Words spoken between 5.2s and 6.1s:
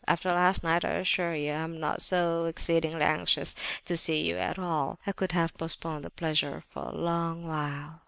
have postponed the